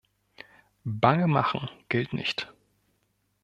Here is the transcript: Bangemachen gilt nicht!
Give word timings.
Bangemachen 0.83 1.69
gilt 1.87 2.11
nicht! 2.11 2.51